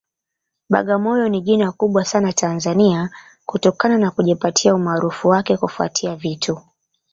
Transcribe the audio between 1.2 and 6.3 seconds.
ni jina kubwa sana Tanzania kutokana na kujipatia umaarufu wake kufuatia